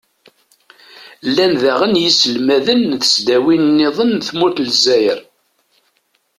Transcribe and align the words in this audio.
llan 1.27 1.53
daɣen 1.63 1.93
yiselmaden 2.01 2.81
n 2.89 2.93
tesdawin-nniḍen 3.01 4.09
n 4.17 4.23
tmurt 4.27 4.57
n 4.61 4.65
lezzayer. 4.67 5.19